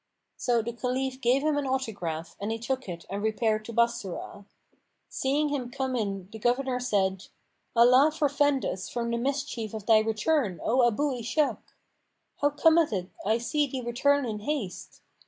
[0.35, 4.45] So the Caliph gave him an autograph and he took it and repaired to Bassorah.
[5.07, 7.27] Seeing him come in the governor said,
[7.75, 11.59] "Allah forfend us from the mischief of thy return, O Abu Ishak!
[12.37, 15.01] How cometh it I see thee return in haste?